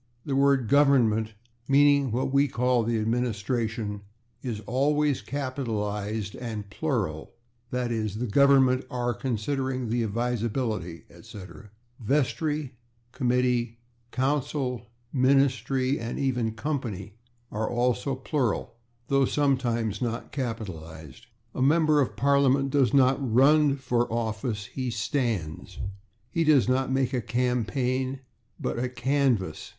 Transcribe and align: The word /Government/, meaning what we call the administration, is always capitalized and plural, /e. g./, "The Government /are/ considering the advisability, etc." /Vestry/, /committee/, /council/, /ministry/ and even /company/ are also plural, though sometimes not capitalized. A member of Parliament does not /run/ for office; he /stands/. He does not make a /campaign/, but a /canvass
The 0.25 0.35
word 0.35 0.67
/Government/, 0.67 1.33
meaning 1.67 2.11
what 2.11 2.33
we 2.33 2.47
call 2.47 2.81
the 2.81 2.97
administration, 2.97 4.01
is 4.41 4.59
always 4.61 5.21
capitalized 5.21 6.33
and 6.35 6.67
plural, 6.71 7.35
/e. 7.71 7.87
g./, 8.13 8.17
"The 8.19 8.25
Government 8.25 8.89
/are/ 8.89 9.13
considering 9.19 9.89
the 9.89 10.01
advisability, 10.01 11.03
etc." 11.07 11.69
/Vestry/, 12.03 12.71
/committee/, 13.13 13.75
/council/, 14.11 14.87
/ministry/ 15.13 15.99
and 15.99 16.17
even 16.17 16.53
/company/ 16.55 17.11
are 17.51 17.69
also 17.69 18.15
plural, 18.15 18.77
though 19.07 19.25
sometimes 19.25 20.01
not 20.01 20.31
capitalized. 20.31 21.27
A 21.53 21.61
member 21.61 22.01
of 22.01 22.15
Parliament 22.15 22.71
does 22.71 22.91
not 22.91 23.21
/run/ 23.21 23.77
for 23.77 24.11
office; 24.11 24.65
he 24.65 24.89
/stands/. 24.89 25.77
He 26.31 26.43
does 26.43 26.67
not 26.67 26.91
make 26.91 27.13
a 27.13 27.21
/campaign/, 27.21 28.21
but 28.59 28.79
a 28.79 28.89
/canvass 28.89 29.69